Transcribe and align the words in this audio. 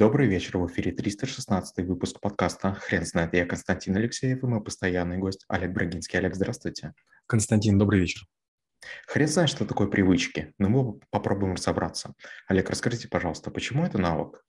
Добрый 0.00 0.28
вечер, 0.28 0.56
в 0.56 0.66
эфире 0.66 0.92
316 0.92 1.86
выпуск 1.86 2.20
подкаста 2.20 2.72
«Хрен 2.72 3.04
знает». 3.04 3.34
Я 3.34 3.44
Константин 3.44 3.96
Алексеев 3.96 4.42
и 4.42 4.46
мой 4.46 4.64
постоянный 4.64 5.18
гость 5.18 5.44
Олег 5.46 5.72
Брагинский. 5.72 6.18
Олег, 6.18 6.34
здравствуйте. 6.34 6.94
Константин, 7.26 7.76
добрый 7.76 8.00
вечер. 8.00 8.22
Хрен 9.06 9.28
знает, 9.28 9.50
что 9.50 9.66
такое 9.66 9.88
привычки, 9.88 10.54
но 10.56 10.70
мы 10.70 11.00
попробуем 11.10 11.52
разобраться. 11.52 12.14
Олег, 12.48 12.70
расскажите, 12.70 13.08
пожалуйста, 13.08 13.50
почему 13.50 13.84
это 13.84 13.98
навык? 13.98 14.42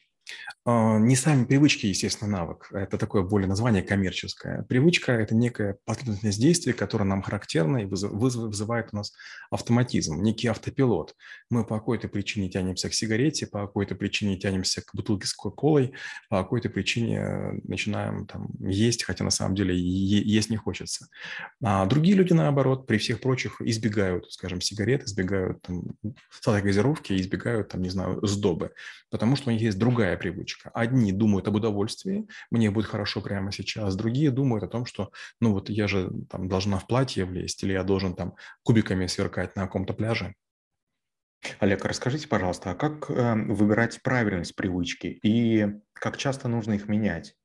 А, 0.64 1.00
не 1.00 1.16
сами 1.16 1.46
привычки, 1.46 1.88
естественно, 1.88 2.30
навык. 2.30 2.68
Это 2.72 3.00
такое 3.00 3.24
более 3.24 3.48
название 3.48 3.82
коммерческое. 3.82 4.62
Привычка– 4.64 5.12
это 5.14 5.34
некая 5.34 5.78
последовательность 5.86 6.40
действий, 6.40 6.74
которая 6.74 7.08
нам 7.08 7.24
характерна 7.24 7.78
и 7.78 7.86
вызывает 7.86 8.90
у 8.92 8.98
нас 8.98 9.12
автоматизм, 9.50 10.22
некий 10.22 10.48
автопилот. 10.48 11.16
Мы 11.50 11.66
по 11.66 11.80
какой-то 11.80 12.10
причине 12.10 12.48
тянемся 12.48 12.90
к 12.90 12.94
сигарете, 12.94 13.48
по 13.48 13.62
какой-то 13.62 13.96
причине 13.96 14.38
тянемся 14.38 14.82
к 14.82 14.94
бутылке 14.94 15.26
с 15.26 15.34
кока-колой, 15.34 15.94
по 16.30 16.44
какой-то 16.44 16.70
причине 16.70 17.18
э, 17.18 17.52
начинаем 17.64 18.28
там 18.28 18.50
есть, 18.60 19.04
хотя 19.04 19.24
на 19.24 19.32
самом 19.32 19.56
деле 19.56 19.76
есть 19.76 20.52
не 20.52 20.58
хочется. 20.58 21.08
А 21.64 21.88
другие 21.88 22.16
люди, 22.16 22.34
наоборот, 22.34 22.86
при 22.86 23.00
всех 23.00 23.20
прочих 23.20 23.62
избегают, 23.62 24.32
скажем, 24.32 24.62
сигарет, 24.62 25.06
избегают 25.06 25.64
там, 25.64 25.96
газировки, 26.46 27.14
избегают, 27.14 27.70
там, 27.70 27.82
не 27.82 27.90
знаю, 27.90 28.20
сдобы, 28.28 28.74
потому 29.10 29.36
что 29.36 29.50
у 29.50 29.54
них 29.54 29.62
есть 29.64 29.80
другая 29.80 30.18
привычка. 30.18 30.51
Одни 30.74 31.12
думают 31.12 31.48
об 31.48 31.56
удовольствии, 31.56 32.28
мне 32.50 32.72
будет 32.72 32.86
хорошо 32.86 33.22
прямо 33.22 33.52
сейчас, 33.52 33.96
другие 33.96 34.32
думают 34.32 34.64
о 34.64 34.68
том, 34.68 34.86
что, 34.86 35.12
ну 35.40 35.54
вот 35.54 35.70
я 35.70 35.88
же 35.88 36.12
там 36.30 36.48
должна 36.48 36.80
в 36.80 36.88
платье 36.88 37.26
влезть, 37.26 37.64
или 37.64 37.74
я 37.74 37.84
должен 37.84 38.16
там 38.16 38.36
кубиками 38.64 39.08
сверкать 39.08 39.56
на 39.56 39.64
каком-то 39.64 39.94
пляже. 39.94 40.36
Олег, 41.60 41.84
расскажите, 41.86 42.28
пожалуйста, 42.28 42.72
а 42.72 42.76
как 42.76 43.10
э, 43.10 43.34
выбирать 43.34 44.02
правильность 44.04 44.56
привычки 44.56 45.20
и 45.24 45.68
как 45.94 46.18
часто 46.18 46.48
нужно 46.48 46.74
их 46.74 46.88
менять? 46.88 47.36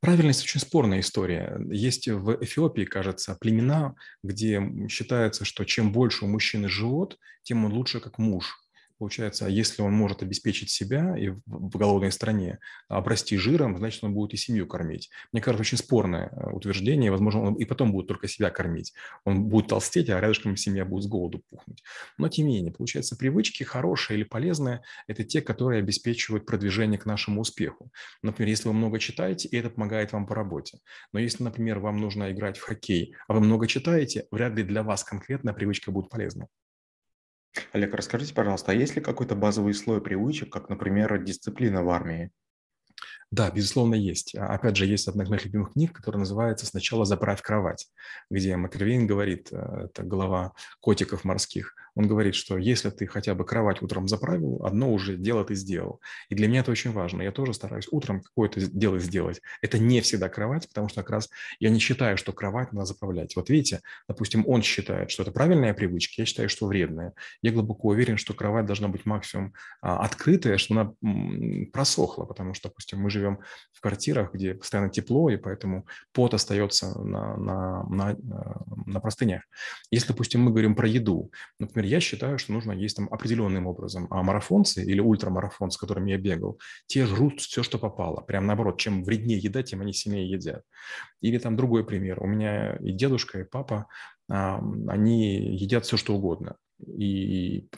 Правильность 0.00 0.42
очень 0.42 0.60
спорная 0.60 1.00
история. 1.00 1.58
Есть 1.70 2.08
в 2.08 2.42
Эфиопии, 2.42 2.84
кажется, 2.84 3.36
племена, 3.40 3.94
где 4.22 4.60
считается, 4.88 5.44
что 5.44 5.64
чем 5.64 5.92
больше 5.92 6.24
у 6.24 6.28
мужчины 6.28 6.68
живот, 6.68 7.18
тем 7.42 7.64
он 7.64 7.72
лучше 7.72 8.00
как 8.00 8.18
муж. 8.18 8.63
Получается, 8.98 9.48
если 9.48 9.82
он 9.82 9.92
может 9.92 10.22
обеспечить 10.22 10.70
себя 10.70 11.18
и 11.18 11.28
в 11.28 11.76
голодной 11.76 12.12
стране 12.12 12.60
обрасти 12.88 13.36
жиром, 13.36 13.76
значит, 13.76 14.04
он 14.04 14.14
будет 14.14 14.34
и 14.34 14.36
семью 14.36 14.68
кормить. 14.68 15.10
Мне 15.32 15.42
кажется, 15.42 15.62
очень 15.62 15.78
спорное 15.78 16.30
э, 16.30 16.50
утверждение. 16.52 17.10
Возможно, 17.10 17.42
он 17.42 17.54
и 17.54 17.64
потом 17.64 17.90
будет 17.90 18.06
только 18.06 18.28
себя 18.28 18.50
кормить. 18.50 18.94
Он 19.24 19.44
будет 19.44 19.68
толстеть, 19.68 20.10
а 20.10 20.20
рядышком 20.20 20.56
семья 20.56 20.84
будет 20.84 21.04
с 21.04 21.06
голоду 21.08 21.42
пухнуть. 21.50 21.82
Но 22.18 22.28
тем 22.28 22.46
не 22.46 22.56
менее, 22.56 22.72
получается, 22.72 23.16
привычки 23.16 23.64
хорошие 23.64 24.16
или 24.16 24.24
полезные– 24.24 24.82
это 25.08 25.24
те, 25.24 25.42
которые 25.42 25.80
обеспечивают 25.80 26.46
продвижение 26.46 26.98
к 26.98 27.04
нашему 27.04 27.40
успеху. 27.40 27.90
Например, 28.22 28.50
если 28.50 28.68
вы 28.68 28.74
много 28.74 29.00
читаете, 29.00 29.48
и 29.48 29.56
это 29.56 29.70
помогает 29.70 30.12
вам 30.12 30.26
по 30.26 30.36
работе. 30.36 30.78
Но 31.12 31.18
если, 31.18 31.42
например, 31.42 31.80
вам 31.80 31.96
нужно 31.96 32.30
играть 32.30 32.58
в 32.58 32.62
хоккей, 32.62 33.14
а 33.26 33.34
вы 33.34 33.40
много 33.40 33.66
читаете, 33.66 34.26
вряд 34.30 34.54
ли 34.54 34.62
для 34.62 34.84
вас 34.84 35.02
конкретно 35.02 35.52
привычка 35.52 35.90
будет 35.90 36.10
полезна. 36.10 36.46
Олег, 37.72 37.94
расскажите, 37.94 38.34
пожалуйста, 38.34 38.72
а 38.72 38.74
есть 38.74 38.96
ли 38.96 39.02
какой-то 39.02 39.34
базовый 39.34 39.74
слой 39.74 40.00
привычек, 40.00 40.52
как, 40.52 40.68
например, 40.68 41.22
дисциплина 41.22 41.82
в 41.82 41.90
армии? 41.90 42.30
Да, 43.30 43.50
безусловно, 43.50 43.94
есть. 43.94 44.34
А, 44.36 44.48
опять 44.54 44.76
же, 44.76 44.86
есть 44.86 45.08
одна 45.08 45.24
из 45.24 45.28
моих 45.28 45.44
любимых 45.44 45.72
книг, 45.72 45.92
которая 45.92 46.20
называется 46.20 46.66
«Сначала 46.66 47.04
заправь 47.04 47.42
кровать», 47.42 47.88
где 48.30 48.56
Макервейн 48.56 49.06
говорит, 49.06 49.48
э, 49.52 49.86
это 49.86 50.02
глава 50.04 50.52
котиков 50.80 51.24
морских, 51.24 51.74
он 51.94 52.08
говорит, 52.08 52.34
что 52.34 52.58
если 52.58 52.90
ты 52.90 53.06
хотя 53.06 53.34
бы 53.34 53.44
кровать 53.44 53.82
утром 53.82 54.08
заправил, 54.08 54.64
одно 54.64 54.92
уже 54.92 55.16
дело 55.16 55.44
ты 55.44 55.54
сделал. 55.54 56.00
И 56.28 56.34
для 56.34 56.48
меня 56.48 56.60
это 56.60 56.70
очень 56.70 56.92
важно. 56.92 57.22
Я 57.22 57.32
тоже 57.32 57.54
стараюсь 57.54 57.88
утром 57.90 58.20
какое-то 58.20 58.60
дело 58.60 58.98
сделать. 58.98 59.40
Это 59.62 59.78
не 59.78 60.00
всегда 60.00 60.28
кровать, 60.28 60.68
потому 60.68 60.88
что 60.88 61.02
как 61.02 61.10
раз 61.10 61.30
я 61.60 61.70
не 61.70 61.78
считаю, 61.78 62.16
что 62.16 62.32
кровать 62.32 62.72
надо 62.72 62.86
заправлять. 62.86 63.36
Вот 63.36 63.48
видите, 63.48 63.80
допустим, 64.08 64.44
он 64.46 64.62
считает, 64.62 65.10
что 65.10 65.22
это 65.22 65.32
правильная 65.32 65.74
привычка, 65.74 66.22
я 66.22 66.26
считаю, 66.26 66.48
что 66.48 66.66
вредная. 66.66 67.12
Я 67.42 67.52
глубоко 67.52 67.88
уверен, 67.88 68.16
что 68.16 68.34
кровать 68.34 68.66
должна 68.66 68.88
быть 68.88 69.06
максимум 69.06 69.54
а, 69.80 69.98
открытая, 70.04 70.58
что 70.58 70.74
она 70.74 70.94
просохла, 71.72 72.24
потому 72.24 72.54
что, 72.54 72.68
допустим, 72.68 73.00
мы 73.00 73.10
живем 73.10 73.38
в 73.72 73.80
квартирах, 73.80 74.32
где 74.32 74.54
постоянно 74.54 74.90
тепло, 74.90 75.30
и 75.30 75.36
поэтому 75.36 75.86
пот 76.12 76.34
остается 76.34 76.98
на, 76.98 77.36
на, 77.36 77.84
на, 77.84 78.12
э, 78.12 78.16
на 78.86 79.00
простынях. 79.00 79.42
Если, 79.90 80.08
допустим, 80.08 80.42
мы 80.42 80.50
говорим 80.50 80.74
про 80.74 80.88
еду, 80.88 81.30
например, 81.58 81.83
например, 81.84 81.96
я 81.96 82.00
считаю, 82.00 82.38
что 82.38 82.52
нужно 82.52 82.72
есть 82.72 82.96
там 82.96 83.08
определенным 83.10 83.66
образом. 83.66 84.06
А 84.10 84.22
марафонцы 84.22 84.82
или 84.84 85.00
ультрамарафонцы, 85.00 85.76
с 85.76 85.80
которыми 85.80 86.10
я 86.10 86.18
бегал, 86.18 86.58
те 86.86 87.06
жрут 87.06 87.40
все, 87.40 87.62
что 87.62 87.78
попало. 87.78 88.22
Прям 88.22 88.46
наоборот, 88.46 88.78
чем 88.78 89.04
вреднее 89.04 89.38
еда, 89.38 89.62
тем 89.62 89.80
они 89.80 89.92
сильнее 89.92 90.30
едят. 90.30 90.62
Или 91.22 91.38
там 91.38 91.56
другой 91.56 91.84
пример. 91.84 92.22
У 92.22 92.26
меня 92.26 92.76
и 92.76 92.92
дедушка, 92.92 93.40
и 93.40 93.44
папа, 93.44 93.86
они 94.28 95.56
едят 95.56 95.84
все, 95.84 95.96
что 95.96 96.14
угодно 96.14 96.56
и 96.86 97.68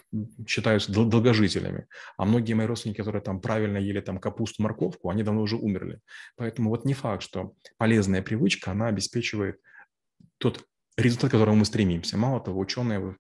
считаются 0.49 0.91
долгожителями. 0.91 1.87
А 2.17 2.25
многие 2.25 2.55
мои 2.55 2.67
родственники, 2.67 2.99
которые 2.99 3.23
там 3.23 3.41
правильно 3.41 3.79
ели 3.79 4.01
там 4.01 4.19
капусту, 4.19 4.63
морковку, 4.63 5.11
они 5.11 5.23
давно 5.23 5.43
уже 5.43 5.57
умерли. 5.57 6.01
Поэтому 6.37 6.71
вот 6.71 6.85
не 6.85 6.95
факт, 6.95 7.23
что 7.23 7.53
полезная 7.77 8.23
привычка, 8.23 8.71
она 8.73 8.89
обеспечивает 8.89 9.61
тот 10.39 10.65
результат, 10.97 11.31
к 11.31 11.33
которому 11.33 11.59
мы 11.59 11.65
стремимся. 11.65 12.17
Мало 12.17 12.41
того, 12.41 12.59
ученые 12.61 12.99
а, 12.99 13.15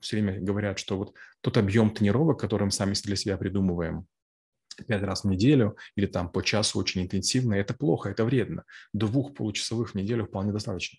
все 0.00 0.16
время 0.16 0.40
говорят, 0.40 0.78
что 0.78 0.98
вот 0.98 1.14
тот 1.40 1.56
объем 1.56 1.90
тренировок, 1.90 2.40
который 2.40 2.64
мы 2.64 2.70
сами 2.70 2.94
для 3.04 3.16
себя 3.16 3.36
придумываем, 3.36 4.06
пять 4.86 5.02
раз 5.02 5.24
в 5.24 5.28
неделю 5.28 5.76
или 5.96 6.06
там 6.06 6.30
по 6.30 6.42
часу 6.42 6.78
очень 6.78 7.02
интенсивно, 7.02 7.54
это 7.54 7.74
плохо, 7.74 8.08
это 8.08 8.24
вредно. 8.24 8.64
Двух 8.92 9.34
получасовых 9.34 9.90
в 9.90 9.94
неделю 9.94 10.26
вполне 10.26 10.52
достаточно. 10.52 10.98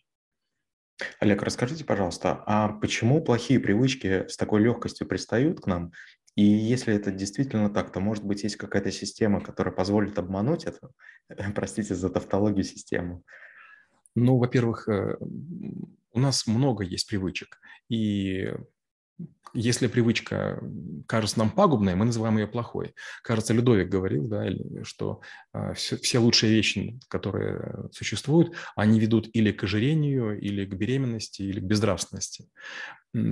Олег, 1.19 1.41
расскажите, 1.41 1.83
пожалуйста, 1.83 2.43
а 2.45 2.69
почему 2.69 3.23
плохие 3.23 3.59
привычки 3.59 4.27
с 4.27 4.37
такой 4.37 4.61
легкостью 4.61 5.07
пристают 5.07 5.61
к 5.61 5.67
нам? 5.67 5.91
И 6.35 6.43
если 6.43 6.93
это 6.93 7.11
действительно 7.11 7.69
так, 7.69 7.91
то, 7.91 7.99
может 7.99 8.23
быть, 8.23 8.43
есть 8.43 8.55
какая-то 8.55 8.91
система, 8.91 9.41
которая 9.41 9.73
позволит 9.73 10.17
обмануть 10.17 10.65
эту, 10.65 10.91
простите 11.55 11.95
за 11.95 12.09
тавтологию, 12.09 12.63
систему? 12.63 13.23
Ну, 14.15 14.37
во-первых, 14.37 14.87
э, 14.87 15.17
у 16.11 16.19
нас 16.19 16.47
много 16.47 16.83
есть 16.83 17.07
привычек, 17.07 17.59
и 17.89 18.53
если 19.53 19.87
привычка 19.87 20.63
кажется 21.07 21.37
нам 21.37 21.49
пагубной, 21.49 21.93
мы 21.95 22.05
называем 22.05 22.37
ее 22.37 22.47
плохой. 22.47 22.95
Кажется, 23.21 23.53
Людовик 23.53 23.89
говорил, 23.89 24.27
да, 24.27 24.45
что 24.83 25.21
все, 25.75 25.97
все 25.97 26.19
лучшие 26.19 26.53
вещи, 26.53 26.99
которые 27.09 27.89
существуют, 27.91 28.55
они 28.75 28.99
ведут 28.99 29.29
или 29.33 29.51
к 29.51 29.63
ожирению, 29.63 30.39
или 30.39 30.65
к 30.65 30.73
беременности, 30.73 31.41
или 31.41 31.59
к 31.59 31.63
безнравственности. 31.63 32.47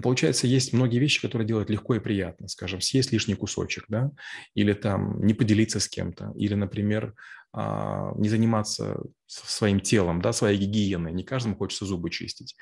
Получается, 0.03 0.45
есть 0.45 0.73
многие 0.73 0.99
вещи, 0.99 1.21
которые 1.21 1.47
делают 1.47 1.69
легко 1.69 1.95
и 1.95 1.99
приятно. 1.99 2.47
Скажем, 2.47 2.81
съесть 2.81 3.11
лишний 3.13 3.35
кусочек, 3.35 3.85
да, 3.87 4.11
или 4.53 4.73
там 4.73 5.23
не 5.25 5.33
поделиться 5.33 5.79
с 5.79 5.87
кем-то, 5.87 6.33
или, 6.35 6.53
например, 6.53 7.15
а, 7.53 8.11
не 8.15 8.29
заниматься 8.29 8.99
своим 9.25 9.79
телом, 9.79 10.21
да, 10.21 10.33
своей 10.33 10.57
гигиеной. 10.57 11.13
Не 11.13 11.23
каждому 11.23 11.55
хочется 11.55 11.85
зубы 11.85 12.09
чистить. 12.09 12.55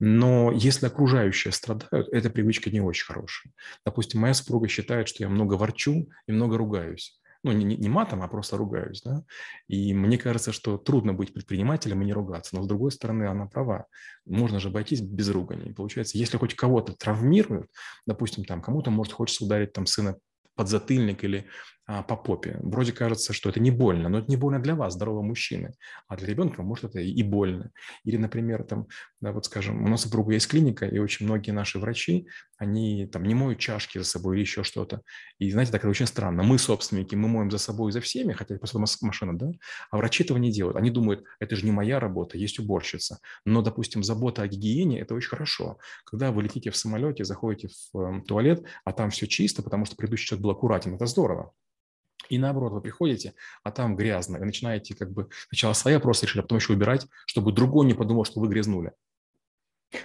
Но 0.00 0.50
если 0.52 0.86
окружающие 0.86 1.52
страдают, 1.52 2.08
эта 2.12 2.28
привычка 2.28 2.70
не 2.70 2.80
очень 2.80 3.06
хорошая. 3.06 3.52
Допустим, 3.86 4.20
моя 4.20 4.34
супруга 4.34 4.68
считает, 4.68 5.08
что 5.08 5.22
я 5.22 5.28
много 5.28 5.54
ворчу 5.54 6.08
и 6.26 6.32
много 6.32 6.58
ругаюсь 6.58 7.18
ну, 7.44 7.52
не, 7.52 7.76
не 7.76 7.88
матом, 7.88 8.22
а 8.22 8.28
просто 8.28 8.56
ругаюсь, 8.56 9.02
да, 9.02 9.22
и 9.68 9.94
мне 9.94 10.18
кажется, 10.18 10.50
что 10.50 10.78
трудно 10.78 11.12
быть 11.12 11.32
предпринимателем 11.32 12.02
и 12.02 12.06
не 12.06 12.12
ругаться, 12.12 12.56
но 12.56 12.62
с 12.62 12.66
другой 12.66 12.90
стороны, 12.90 13.24
она 13.24 13.46
права, 13.46 13.86
можно 14.24 14.58
же 14.58 14.68
обойтись 14.68 15.02
без 15.02 15.28
ругани. 15.28 15.72
Получается, 15.72 16.18
если 16.18 16.38
хоть 16.38 16.54
кого-то 16.54 16.94
травмируют, 16.94 17.70
допустим, 18.06 18.44
там 18.44 18.62
кому-то 18.62 18.90
может 18.90 19.12
хочется 19.12 19.44
ударить 19.44 19.72
там 19.72 19.86
сына 19.86 20.16
подзатыльник 20.56 21.22
или 21.24 21.46
а, 21.83 21.83
по 21.86 22.16
попе. 22.16 22.58
Вроде 22.62 22.92
кажется, 22.92 23.32
что 23.32 23.50
это 23.50 23.60
не 23.60 23.70
больно, 23.70 24.08
но 24.08 24.18
это 24.18 24.30
не 24.30 24.36
больно 24.36 24.60
для 24.60 24.74
вас, 24.74 24.94
здорового 24.94 25.22
мужчины, 25.22 25.74
а 26.08 26.16
для 26.16 26.28
ребенка 26.28 26.62
может 26.62 26.84
это 26.86 27.00
и 27.00 27.22
больно. 27.22 27.70
Или, 28.04 28.16
например, 28.16 28.64
там, 28.64 28.86
да, 29.20 29.32
вот 29.32 29.44
скажем, 29.44 29.84
у 29.84 29.88
нас 29.88 30.02
супруга 30.02 30.32
есть 30.32 30.48
клиника, 30.48 30.86
и 30.86 30.98
очень 30.98 31.26
многие 31.26 31.50
наши 31.50 31.78
врачи, 31.78 32.26
они 32.56 33.06
там 33.06 33.24
не 33.24 33.34
моют 33.34 33.58
чашки 33.58 33.98
за 33.98 34.04
собой 34.04 34.36
или 34.36 34.42
еще 34.42 34.64
что-то. 34.64 35.02
И 35.38 35.50
знаете, 35.50 35.72
так 35.72 35.82
это 35.82 35.90
очень 35.90 36.06
странно. 36.06 36.42
Мы 36.42 36.58
собственники, 36.58 37.14
мы 37.14 37.28
моем 37.28 37.50
за 37.50 37.58
собой 37.58 37.90
и 37.90 37.92
за 37.92 38.00
всеми, 38.00 38.32
хотя 38.32 38.56
просто 38.56 38.78
машина, 38.78 39.36
да, 39.36 39.50
а 39.90 39.98
врачи 39.98 40.24
этого 40.24 40.38
не 40.38 40.50
делают. 40.50 40.76
Они 40.76 40.90
думают, 40.90 41.24
это 41.40 41.56
же 41.56 41.66
не 41.66 41.72
моя 41.72 42.00
работа, 42.00 42.38
есть 42.38 42.58
уборщица. 42.58 43.18
Но, 43.44 43.60
допустим, 43.60 44.02
забота 44.02 44.42
о 44.42 44.48
гигиене– 44.48 45.00
это 45.00 45.14
очень 45.14 45.28
хорошо. 45.28 45.78
Когда 46.04 46.32
вы 46.32 46.44
летите 46.44 46.70
в 46.70 46.76
самолете, 46.76 47.24
заходите 47.24 47.68
в 47.92 47.98
э, 47.98 48.22
туалет, 48.26 48.64
а 48.84 48.92
там 48.92 49.10
все 49.10 49.26
чисто, 49.26 49.62
потому 49.62 49.84
что 49.84 49.96
предыдущий 49.96 50.26
человек 50.26 50.42
был 50.42 50.50
аккуратен, 50.50 50.94
это 50.94 51.06
здорово. 51.06 51.52
И 52.28 52.38
наоборот, 52.38 52.72
вы 52.72 52.80
приходите, 52.80 53.34
а 53.62 53.70
там 53.70 53.96
грязно. 53.96 54.38
Вы 54.38 54.46
начинаете 54.46 54.94
как 54.94 55.12
бы 55.12 55.28
сначала 55.48 55.72
свои 55.72 55.94
вопросы 55.94 56.26
решить, 56.26 56.38
а 56.38 56.42
потом 56.42 56.58
еще 56.58 56.72
убирать, 56.72 57.06
чтобы 57.26 57.52
другой 57.52 57.86
не 57.86 57.94
подумал, 57.94 58.24
что 58.24 58.40
вы 58.40 58.48
грязнули. 58.48 58.92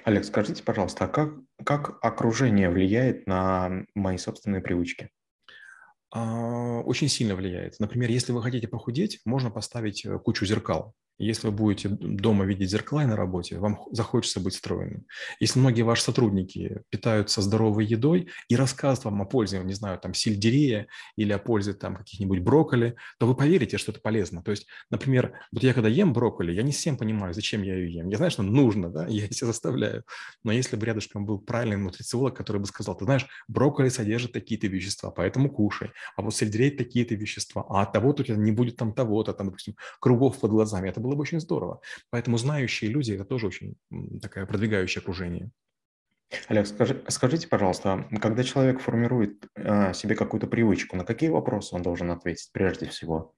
Олег, 0.04 0.26
скажите, 0.26 0.64
пожалуйста, 0.64 1.06
а 1.06 1.08
как, 1.08 1.34
как 1.64 1.98
окружение 2.04 2.70
влияет 2.70 3.26
на 3.28 3.86
мои 3.96 4.18
собственные 4.18 4.62
привычки? 4.62 5.10
А, 6.12 6.80
очень 6.82 7.08
сильно 7.08 7.36
влияет. 7.36 7.80
Например, 7.80 8.10
если 8.10 8.32
вы 8.32 8.42
хотите 8.42 8.68
похудеть, 8.68 9.20
можно 9.26 9.52
поставить 9.52 10.06
э, 10.06 10.18
кучу 10.20 10.46
зеркал. 10.46 10.96
Если 11.20 11.48
вы 11.48 11.54
будете 11.54 11.90
дома 11.90 12.46
видеть 12.46 12.70
зеркала 12.70 13.02
на 13.02 13.16
работе, 13.16 13.60
вам 13.60 13.80
захочется 13.92 14.40
быть 14.40 14.56
стройным. 14.56 15.06
Если 15.40 15.60
многие 15.60 15.82
ваши 15.82 16.04
сотрудники 16.04 16.82
питаются 16.90 17.42
здоровой 17.42 17.86
едой 17.86 18.30
и 18.48 18.56
рассказывают 18.56 19.06
вам 19.06 19.22
о 19.22 19.26
пользе, 19.26 19.60
не 19.60 19.74
знаю, 19.74 20.00
там, 20.00 20.14
сельдерея 20.14 20.88
или 21.18 21.34
о 21.34 21.38
пользе 21.38 21.74
там 21.74 21.98
каких-нибудь 21.98 22.40
брокколи, 22.40 22.96
то 23.20 23.28
вы 23.28 23.36
поверите, 23.36 23.78
что 23.78 23.92
это 23.92 24.02
полезно. 24.02 24.42
То 24.42 24.52
есть, 24.52 24.68
например, 24.90 25.34
вот 25.52 25.62
я 25.62 25.74
когда 25.74 25.90
ем 25.90 26.14
брокколи, 26.14 26.54
я 26.54 26.64
не 26.64 26.72
всем 26.72 26.98
понимаю, 26.98 27.34
зачем 27.34 27.64
я 27.64 27.76
ее 27.76 27.94
ем. 27.94 28.10
Я 28.10 28.18
знаю, 28.18 28.32
что 28.32 28.44
нужно, 28.44 28.90
да, 28.90 29.06
я 29.10 29.28
себя 29.30 29.48
заставляю. 29.48 30.04
Но 30.44 30.52
если 30.52 30.78
бы 30.78 30.86
рядышком 30.86 31.26
был 31.26 31.40
правильный 31.40 31.78
нутрициолог, 31.78 32.36
который 32.36 32.60
бы 32.62 32.66
сказал, 32.66 32.96
ты 32.96 33.06
знаешь, 33.06 33.28
брокколи 33.48 33.90
содержит 33.90 34.32
такие-то 34.32 34.68
вещества, 34.68 35.12
поэтому 35.12 35.50
кушай. 35.50 35.92
А 36.16 36.22
вот 36.22 36.34
сельдерей 36.36 36.72
такие-то 36.72 37.16
вещества. 37.16 37.66
А 37.70 37.82
от 37.82 37.92
того-то 37.92 38.24
у 38.24 38.26
тебя 38.26 38.38
не 38.38 38.52
будет 38.52 38.78
там 38.78 38.94
того-то, 38.94 39.34
там, 39.34 39.48
допустим, 39.48 39.76
кругов 40.00 40.40
под 40.40 40.52
глазами. 40.52 40.90
Это 40.90 41.00
было 41.00 41.09
было 41.10 41.16
бы 41.16 41.22
очень 41.22 41.40
здорово. 41.40 41.82
Поэтому 42.12 42.38
знающие 42.38 42.92
люди– 42.92 43.12
это 43.14 43.26
тоже 43.26 43.48
очень 43.48 43.76
такое 44.22 44.46
продвигающее 44.46 45.02
окружение. 45.02 45.52
Олег, 46.48 46.68
скажи, 46.68 47.04
скажите, 47.08 47.48
пожалуйста, 47.48 48.08
когда 48.22 48.44
человек 48.44 48.80
формирует 48.82 49.48
э, 49.56 49.94
себе 49.94 50.16
какую-то 50.16 50.46
привычку, 50.46 50.96
на 50.96 51.04
какие 51.04 51.30
вопросы 51.30 51.76
он 51.76 51.82
должен 51.82 52.12
ответить 52.12 52.52
прежде 52.54 52.88
всего? 52.88 53.34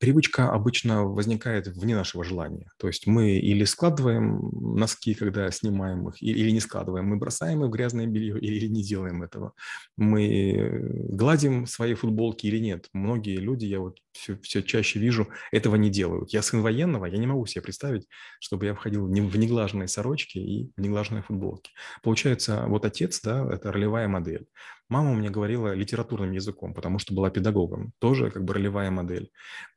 Привычка 0.00 0.50
обычно 0.50 1.04
возникает 1.04 1.68
вне 1.68 1.94
нашего 1.94 2.24
желания. 2.24 2.70
То 2.78 2.88
есть 2.88 3.06
мы 3.06 3.38
или 3.38 3.64
складываем 3.64 4.50
носки, 4.52 5.14
когда 5.14 5.50
снимаем 5.50 6.08
их, 6.08 6.22
или 6.22 6.50
не 6.50 6.60
складываем. 6.60 7.06
Мы 7.06 7.16
бросаем 7.16 7.62
их 7.62 7.68
в 7.68 7.72
грязное 7.72 8.06
белье 8.06 8.38
или 8.38 8.66
не 8.66 8.82
делаем 8.82 9.22
этого. 9.22 9.52
Мы 9.96 10.80
гладим 11.10 11.66
свои 11.66 11.94
футболки 11.94 12.46
или 12.46 12.58
нет. 12.58 12.88
Многие 12.92 13.36
люди, 13.36 13.66
я 13.66 13.80
вот 13.80 13.98
все, 14.12 14.38
все 14.42 14.62
чаще 14.62 14.98
вижу, 14.98 15.28
этого 15.52 15.76
не 15.76 15.90
делают. 15.90 16.32
Я 16.32 16.42
сын 16.42 16.62
военного, 16.62 17.06
я 17.06 17.18
не 17.18 17.26
могу 17.26 17.46
себе 17.46 17.62
представить, 17.62 18.08
чтобы 18.40 18.66
я 18.66 18.74
входил 18.74 19.06
в 19.06 19.10
неглаженные 19.10 19.88
сорочки 19.88 20.38
и 20.38 20.70
в 20.76 20.80
неглаженные 20.80 21.22
футболки. 21.22 21.72
Получается, 22.02 22.64
вот 22.68 22.84
отец, 22.84 23.20
да, 23.22 23.46
это 23.52 23.72
ролевая 23.72 24.08
модель. 24.08 24.46
Мама 24.88 25.14
мне 25.14 25.30
говорила 25.30 25.74
литературным 25.74 26.32
языком, 26.32 26.74
потому 26.74 26.98
что 26.98 27.14
была 27.14 27.30
педагогом. 27.30 27.92
Тоже 27.98 28.30
как 28.30 28.44
бы 28.44 28.54
ролевая 28.54 28.90
модель. 28.90 29.30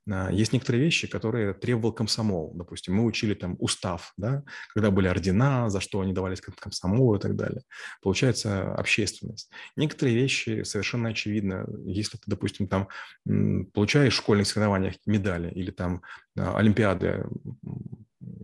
А, 0.10 0.30
есть 0.32 0.54
некоторые 0.54 0.84
вещи, 0.84 1.08
которые 1.08 1.54
требовал 1.54 1.94
комсомол. 1.94 2.54
Допустим, 2.56 2.96
мы 2.96 3.06
учили 3.06 3.34
там 3.34 3.56
устав, 3.60 4.14
да, 4.18 4.44
когда 4.74 4.92
были 4.92 5.08
ордена, 5.08 5.70
за 5.70 5.80
что 5.80 6.02
они 6.02 6.14
давались 6.14 6.42
комсомолу 6.42 7.16
и 7.16 7.20
так 7.20 7.36
далее. 7.36 7.62
Получается 8.02 8.74
общественность. 8.76 9.50
Некоторые 9.76 10.16
вещи 10.16 10.64
совершенно 10.64 11.10
очевидно. 11.10 11.66
Если 11.86 12.18
ты, 12.18 12.24
допустим, 12.28 12.68
там 12.68 12.90
получаешь 13.74 14.14
в 14.14 14.18
школьных 14.18 14.48
соревнованиях 14.48 14.96
медали 15.06 15.52
или 15.52 15.72
там 15.72 16.02
а, 16.38 16.58
олимпиады 16.58 17.26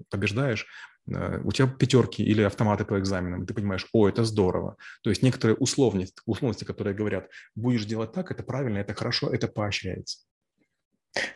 побеждаешь, 0.10 0.68
у 1.06 1.52
тебя 1.52 1.68
пятерки 1.68 2.24
или 2.24 2.42
автоматы 2.42 2.86
по 2.86 2.98
экзаменам, 3.00 3.44
и 3.44 3.46
ты 3.46 3.54
понимаешь, 3.54 3.88
о, 3.92 4.08
это 4.08 4.24
здорово. 4.24 4.78
То 5.02 5.10
есть 5.10 5.22
некоторые 5.22 5.58
условности, 5.58 6.22
условности, 6.26 6.64
которые 6.64 6.96
говорят, 6.96 7.30
будешь 7.56 7.86
делать 7.86 8.14
так, 8.14 8.32
это 8.32 8.44
правильно, 8.44 8.78
это 8.78 8.94
хорошо, 8.94 9.30
это 9.30 9.48
поощряется. 9.48 10.20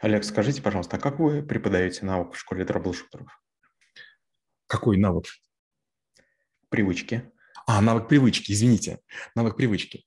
Олег, 0.01 0.23
скажите, 0.23 0.61
пожалуйста, 0.61 0.97
а 0.97 0.99
как 0.99 1.19
вы 1.19 1.43
преподаете 1.43 2.05
навык 2.05 2.33
в 2.33 2.39
школе 2.39 2.65
трэблшутеров? 2.65 3.27
Какой 4.67 4.97
навык? 4.97 5.25
Привычки. 6.69 7.31
А, 7.65 7.81
навык 7.81 8.07
привычки, 8.07 8.51
извините. 8.51 8.99
Навык 9.35 9.55
привычки. 9.55 10.05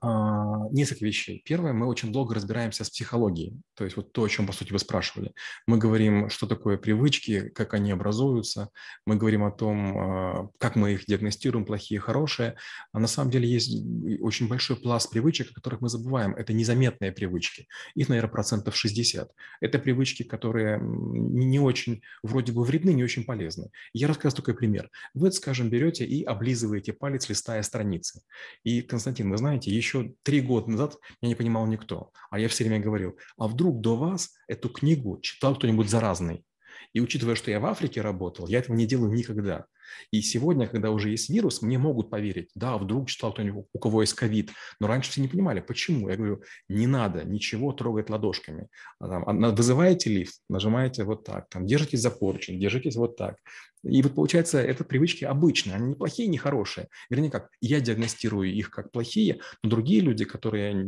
А, 0.00 0.68
несколько 0.72 1.04
вещей. 1.04 1.42
Первое, 1.44 1.72
мы 1.72 1.86
очень 1.86 2.12
долго 2.12 2.34
разбираемся 2.34 2.82
с 2.82 2.90
психологией, 2.90 3.60
то 3.74 3.84
есть 3.84 3.96
вот 3.96 4.12
то, 4.12 4.24
о 4.24 4.28
чем, 4.28 4.46
по 4.46 4.52
сути, 4.52 4.72
вы 4.72 4.80
спрашивали. 4.80 5.32
Мы 5.66 5.78
говорим, 5.78 6.28
что 6.28 6.48
такое 6.48 6.76
привычки, 6.76 7.48
как 7.50 7.74
они 7.74 7.92
образуются, 7.92 8.70
мы 9.06 9.16
говорим 9.16 9.44
о 9.44 9.52
том, 9.52 9.98
а, 9.98 10.48
как 10.58 10.74
мы 10.74 10.94
их 10.94 11.06
диагностируем, 11.06 11.64
плохие, 11.64 12.00
хорошие. 12.00 12.56
А 12.92 12.98
на 12.98 13.06
самом 13.06 13.30
деле 13.30 13.48
есть 13.48 13.72
очень 14.20 14.48
большой 14.48 14.76
пласт 14.76 15.10
привычек, 15.10 15.52
о 15.52 15.54
которых 15.54 15.82
мы 15.82 15.88
забываем. 15.88 16.34
Это 16.34 16.52
незаметные 16.52 17.12
привычки. 17.12 17.68
Их, 17.94 18.08
наверное, 18.08 18.30
процентов 18.30 18.74
60. 18.76 19.30
Это 19.60 19.78
привычки, 19.78 20.24
которые 20.24 20.80
не 20.82 21.60
очень, 21.60 22.02
вроде 22.24 22.52
бы 22.52 22.64
вредны, 22.64 22.90
не 22.90 23.04
очень 23.04 23.24
полезны. 23.24 23.70
Я 23.92 24.08
рассказываю 24.08 24.42
такой 24.42 24.54
пример. 24.54 24.90
Вы, 25.14 25.30
скажем, 25.30 25.70
берете 25.70 26.04
и 26.04 26.24
облизываете 26.24 26.92
палец, 26.92 27.28
листая 27.28 27.62
страницы. 27.62 28.22
И, 28.64 28.82
Константин, 28.82 29.30
вы 29.30 29.38
знаете, 29.38 29.59
знаете, 29.60 29.76
еще 29.76 30.14
три 30.22 30.40
года 30.40 30.70
назад 30.70 30.96
я 31.20 31.28
не 31.28 31.34
понимал 31.34 31.66
никто, 31.66 32.12
а 32.30 32.38
я 32.38 32.48
все 32.48 32.64
время 32.64 32.80
говорил, 32.80 33.16
а 33.36 33.46
вдруг 33.46 33.80
до 33.80 33.96
вас 33.96 34.30
эту 34.48 34.70
книгу 34.70 35.20
читал 35.20 35.54
кто-нибудь 35.54 35.90
заразный? 35.90 36.44
И 36.92 37.00
учитывая, 37.00 37.34
что 37.34 37.50
я 37.50 37.60
в 37.60 37.66
Африке 37.66 38.00
работал, 38.00 38.48
я 38.48 38.58
этого 38.58 38.74
не 38.74 38.86
делаю 38.86 39.12
никогда. 39.12 39.66
И 40.10 40.22
сегодня, 40.22 40.66
когда 40.66 40.90
уже 40.90 41.10
есть 41.10 41.30
вирус, 41.30 41.62
мне 41.62 41.78
могут 41.78 42.10
поверить, 42.10 42.50
да, 42.54 42.76
вдруг 42.78 43.08
читал 43.08 43.32
кто-нибудь, 43.32 43.66
у 43.72 43.78
кого 43.78 44.02
есть 44.02 44.14
ковид. 44.14 44.50
Но 44.80 44.86
раньше 44.86 45.10
все 45.10 45.20
не 45.20 45.28
понимали, 45.28 45.60
почему. 45.60 46.08
Я 46.08 46.16
говорю, 46.16 46.42
не 46.68 46.86
надо 46.86 47.24
ничего 47.24 47.72
трогать 47.72 48.10
ладошками. 48.10 48.68
А 48.98 49.20
а 49.26 49.32
вызываете 49.32 50.10
лифт, 50.10 50.40
нажимаете 50.48 51.04
вот 51.04 51.24
так, 51.24 51.48
там, 51.48 51.66
держитесь 51.66 52.00
за 52.00 52.10
поручень, 52.10 52.60
держитесь 52.60 52.96
вот 52.96 53.16
так. 53.16 53.36
И 53.82 54.02
вот 54.02 54.14
получается, 54.14 54.60
это 54.60 54.84
привычки 54.84 55.24
обычные, 55.24 55.76
они 55.76 55.88
не 55.88 55.94
плохие, 55.94 56.28
не 56.28 56.36
хорошие. 56.36 56.88
Вернее, 57.08 57.30
как 57.30 57.48
я 57.60 57.80
диагностирую 57.80 58.52
их 58.52 58.70
как 58.70 58.90
плохие, 58.92 59.40
но 59.62 59.70
другие 59.70 60.00
люди, 60.00 60.24
которые 60.24 60.82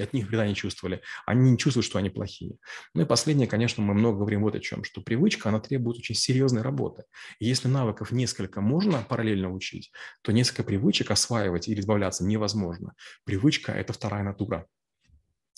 от 0.00 0.12
них 0.12 0.28
вреда 0.28 0.46
не 0.46 0.54
чувствовали, 0.54 1.02
они 1.26 1.50
не 1.50 1.58
чувствуют, 1.58 1.86
что 1.86 1.98
они 1.98 2.08
плохие. 2.08 2.56
Ну 2.94 3.02
и 3.02 3.04
последнее, 3.04 3.48
конечно, 3.48 3.82
мы 3.82 3.94
много 3.94 4.18
говорим 4.18 4.42
вот 4.42 4.54
о 4.54 4.60
чем, 4.60 4.84
что 4.84 5.00
привычка, 5.00 5.48
она 5.48 5.58
требует 5.58 5.98
очень 5.98 6.14
серьезной 6.14 6.62
работы. 6.62 7.04
И 7.40 7.46
если 7.46 7.66
навыков 7.66 8.12
несколько 8.12 8.45
можно 8.54 9.02
параллельно 9.08 9.52
учить, 9.52 9.92
то 10.22 10.32
несколько 10.32 10.62
привычек 10.62 11.10
осваивать 11.10 11.68
или 11.68 11.80
избавляться 11.80 12.24
невозможно. 12.24 12.94
Привычка– 13.24 13.72
это 13.72 13.92
вторая 13.92 14.22
натура 14.22 14.66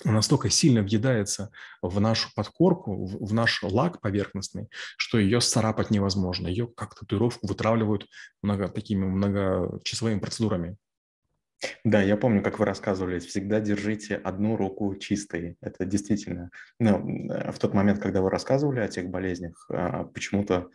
настолько 0.05 0.50
сильно 0.50 0.82
въедается 0.82 1.50
в 1.82 2.00
нашу 2.00 2.29
подкорку, 2.35 3.06
в 3.06 3.32
наш 3.32 3.62
лак 3.62 4.00
поверхностный, 4.00 4.69
что 4.96 5.19
ее 5.19 5.40
сцарапать 5.40 5.90
невозможно. 5.90 6.46
Ее 6.46 6.69
как 6.69 6.94
татуировку 6.94 7.46
вытравливают 7.46 8.06
много, 8.43 8.69
такими 8.69 9.05
многочасовыми 9.05 10.20
процедурами. 10.20 10.76
Да, 11.82 12.00
я 12.00 12.17
помню, 12.17 12.40
как 12.40 12.61
вы 12.61 12.67
рассказывали, 12.67 13.19
всегда 13.19 13.58
держите 13.58 14.14
одну 14.14 14.56
руку 14.56 14.94
чистой. 14.94 15.56
Это 15.61 15.85
действительно, 15.85 16.50
ну, 16.79 17.29
в 17.50 17.58
тот 17.58 17.75
момент, 17.75 18.00
когда 18.00 18.23
вы 18.23 18.30
рассказывали 18.30 18.78
о 18.78 18.87
тех 18.87 19.09
болезнях, 19.09 19.66
а, 19.68 20.04
почему-то 20.04 20.68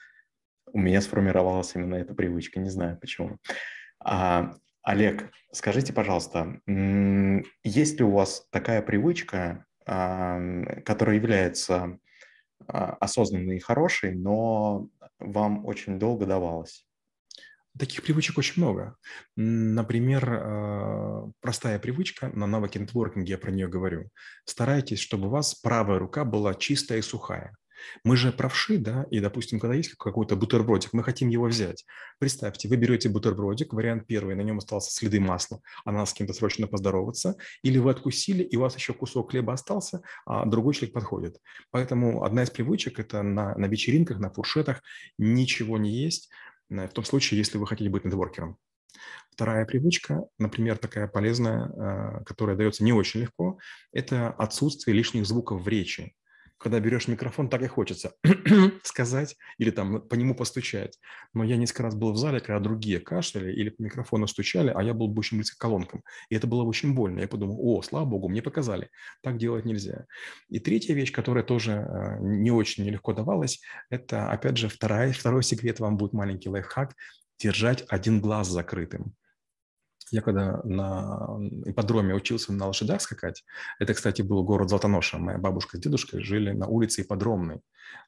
у 0.74 0.80
меня 0.80 1.02
сформировалась 1.02 1.76
именно 1.76 1.96
эта 1.96 2.14
привычка, 2.14 2.60
не 2.60 2.70
знаю 2.70 2.98
почему. 3.00 3.38
А, 4.04 4.56
Олег, 4.82 5.32
скажите, 5.52 5.94
пожалуйста, 5.94 6.60
есть 7.64 8.00
ли 8.00 8.04
у 8.04 8.12
вас 8.12 8.48
такая 8.50 8.82
привычка, 8.82 9.66
которая 9.86 11.16
является 11.16 12.00
а, 12.68 12.94
осознанной 13.02 13.58
и 13.58 13.60
хорошей, 13.60 14.16
но 14.16 14.88
вам 15.20 15.66
очень 15.66 16.00
долго 16.00 16.26
давалась? 16.26 16.86
Таких 17.78 18.04
привычек 18.04 18.38
очень 18.38 18.62
много. 18.62 18.96
Например, 19.36 20.30
а, 20.30 21.32
простая 21.42 21.80
привычка, 21.80 22.30
на 22.30 22.48
навыке 22.48 22.80
нетворкинге 22.80 23.32
я 23.32 23.38
про 23.38 23.52
нее 23.52 23.68
говорю. 23.68 24.10
Старайтесь, 24.46 25.00
чтобы 25.00 25.28
у 25.28 25.32
вас 25.32 25.54
правая 25.54 26.00
рука 26.00 26.24
была 26.24 26.56
чистая 26.56 27.00
и 27.00 27.02
сухая. 27.02 27.56
Мы 28.04 28.18
же 28.18 28.32
правши, 28.32 28.78
да, 28.78 29.06
и, 29.12 29.20
допустим, 29.20 29.60
когда 29.60 29.76
есть 29.76 29.94
какой-то 29.96 30.36
бутербродик, 30.36 30.94
мы 30.94 31.04
хотим 31.04 31.30
его 31.30 31.46
взять. 31.46 31.86
Представьте, 32.20 32.68
вы 32.68 32.76
берете 32.76 33.10
бутербродик, 33.10 33.74
вариант 33.74 34.08
первый, 34.08 34.36
на 34.36 34.42
нем 34.42 34.58
остался 34.58 34.92
следы 34.92 35.20
масла, 35.20 35.62
а 35.86 35.92
надо 35.92 36.06
с 36.06 36.14
кем-то 36.14 36.34
срочно 36.34 36.68
поздороваться, 36.68 37.36
или 37.64 37.78
вы 37.78 37.92
откусили, 37.92 38.44
и 38.44 38.58
у 38.58 38.62
вас 38.62 38.76
еще 38.76 38.94
кусок 38.94 39.32
хлеба 39.32 39.54
остался, 39.54 40.02
а 40.26 40.46
другой 40.46 40.74
человек 40.74 40.94
подходит. 40.94 41.38
Поэтому 41.72 42.24
одна 42.24 42.44
из 42.44 42.50
привычек– 42.50 43.00
это 43.00 43.24
на, 43.24 43.56
на 43.56 43.66
вечеринках, 43.66 44.20
на 44.20 44.30
фуршетах 44.32 44.82
ничего 45.18 45.78
не 45.78 45.92
есть, 45.92 46.30
э, 46.70 46.88
в 46.88 46.92
том 46.92 47.04
случае, 47.04 47.38
если 47.38 47.58
вы 47.58 47.68
хотите 47.68 47.90
быть 47.90 48.06
нетворкером. 48.06 48.58
Вторая 49.32 49.66
привычка, 49.66 50.26
например, 50.38 50.78
такая 50.78 51.08
полезная, 51.08 51.68
э, 51.68 52.24
которая 52.24 52.56
дается 52.56 52.84
не 52.84 52.94
очень 52.94 53.22
легко, 53.22 53.58
это 53.92 54.30
отсутствие 54.30 54.96
лишних 54.96 55.26
звуков 55.26 55.64
в 55.64 55.68
речи 55.68 56.14
когда 56.64 56.80
берешь 56.80 57.08
микрофон, 57.08 57.50
так 57.50 57.62
и 57.62 57.68
хочется 57.68 58.14
сказать 58.84 59.36
или 59.58 59.70
там 59.70 60.02
по 60.02 60.16
нему 60.16 60.34
постучать. 60.34 60.98
Но 61.34 61.44
я 61.44 61.58
несколько 61.58 61.84
раз 61.84 61.96
был 61.96 62.14
в 62.14 62.18
зале, 62.18 62.40
когда 62.40 62.60
другие 62.60 63.00
кашляли 63.00 63.52
или 63.52 63.70
по 63.70 63.82
микрофону 63.82 64.28
стучали, 64.28 64.72
а 64.74 64.82
я 64.82 64.94
был 64.94 65.08
больше 65.08 65.36
близко 65.36 65.58
к 65.58 65.62
колонкам. 65.62 66.04
И 66.30 66.36
это 66.36 66.48
было 66.48 66.64
очень 66.64 66.96
больно. 66.96 67.20
Я 67.20 67.28
подумал, 67.28 67.58
о, 67.60 67.82
слава 67.82 68.06
богу, 68.06 68.30
мне 68.30 68.42
показали. 68.42 68.90
Так 69.22 69.38
делать 69.38 69.66
нельзя. 69.66 70.06
И 70.50 70.60
третья 70.60 70.94
вещь, 70.94 71.12
которая 71.12 71.44
тоже 71.44 71.72
э, 71.72 72.18
не 72.22 72.52
очень 72.52 72.86
нелегко 72.86 73.14
давалась, 73.14 73.62
это, 73.90 74.32
опять 74.32 74.58
же, 74.58 74.70
вторая, 74.70 75.12
второй 75.12 75.44
секрет 75.44 75.80
вам 75.80 75.98
будет 75.98 76.14
маленький 76.14 76.50
лайфхак– 76.50 76.96
держать 77.40 77.84
один 77.90 78.22
глаз 78.22 78.48
закрытым. 78.48 79.16
Я 80.14 80.22
когда 80.22 80.62
на 80.64 81.40
ипподроме 81.66 82.14
учился 82.14 82.54
на 82.54 82.68
лошадях 82.68 83.02
скакать, 83.02 83.44
это, 83.80 83.96
кстати, 83.96 84.22
был 84.22 84.44
город 84.44 84.70
Золотоноша. 84.70 85.18
Моя 85.18 85.40
бабушка 85.40 85.78
с 85.78 85.80
дедушкой 85.80 86.24
жили 86.24 86.52
на 86.52 86.68
улице 86.68 87.02
ипподромной. 87.02 87.62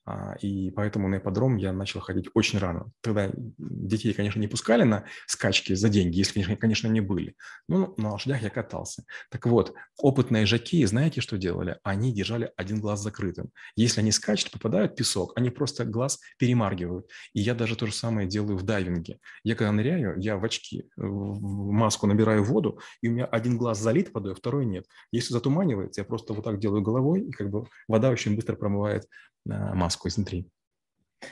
А, 0.06 0.36
и 0.40 0.70
поэтому 0.70 1.08
на 1.08 1.18
ипподром 1.18 1.58
я 1.58 1.74
начал 1.74 2.00
ходить 2.00 2.30
очень 2.36 2.60
рано. 2.60 2.92
Тогда 3.02 3.32
детей, 3.58 4.14
конечно, 4.14 4.40
не 4.40 4.48
пускали 4.48 4.84
на 4.84 5.06
скачки 5.26 5.74
за 5.74 5.90
деньги, 5.90 6.18
если, 6.18 6.44
конечно, 6.56 6.88
не 6.88 7.02
были. 7.02 7.36
Но 7.68 7.96
на 7.98 8.12
лошадях 8.12 8.44
я 8.44 8.50
катался. 8.50 9.04
Так 9.32 9.48
вот, 9.48 9.74
опытные 9.98 10.46
жаки, 10.46 10.86
знаете, 10.86 11.22
что 11.22 11.38
делали? 11.38 11.80
Они 11.84 12.14
держали 12.14 12.52
один 12.56 12.80
глаз 12.80 13.02
закрытым. 13.02 13.50
Если 13.76 14.02
они 14.02 14.12
скачут, 14.12 14.52
попадают 14.52 14.94
в 14.94 14.96
песок, 14.96 15.34
они 15.36 15.50
просто 15.50 15.86
глаз 15.86 16.20
перемаргивают. 16.38 17.10
И 17.34 17.42
я 17.42 17.56
даже 17.56 17.76
то 17.76 17.88
же 17.88 17.94
самое 17.94 18.28
делаю 18.28 18.58
в 18.58 18.64
дайвинге. 18.64 19.20
Я 19.44 19.56
когда 19.56 19.72
ныряю, 19.72 20.20
я 20.20 20.38
в 20.38 20.46
очки, 20.46 20.88
в 20.96 21.72
маску 21.96 22.08
набираю 22.08 22.44
воду, 22.44 22.80
и 23.02 23.08
у 23.08 23.12
меня 23.12 23.26
один 23.26 23.58
глаз 23.58 23.80
залит 23.80 24.14
водой, 24.14 24.34
а 24.34 24.36
второй 24.36 24.66
нет. 24.66 24.86
Если 25.12 25.34
затуманивается, 25.34 26.02
я 26.02 26.06
просто 26.06 26.34
вот 26.34 26.44
так 26.44 26.60
делаю 26.60 26.82
головой, 26.82 27.22
и 27.22 27.32
как 27.32 27.50
бы 27.50 27.66
вода 27.88 28.10
очень 28.10 28.36
быстро 28.36 28.56
промывает 28.56 29.08
маску 29.46 30.10
изнутри. 30.10 30.50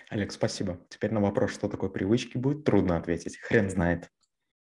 Олег, 0.10 0.32
спасибо. 0.32 0.80
Теперь 0.90 1.12
на 1.12 1.20
вопрос, 1.20 1.52
что 1.52 1.68
такое 1.68 1.90
привычки, 1.90 2.38
будет 2.38 2.64
трудно 2.64 2.98
ответить. 2.98 3.38
Хрен 3.40 3.70
знает. 3.70 4.10